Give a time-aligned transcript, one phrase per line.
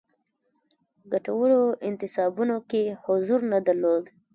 [1.11, 4.03] ګټورو انتصابونو کې حضور نه درلود.